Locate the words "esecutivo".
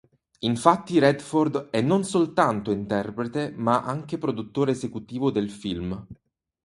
4.71-5.29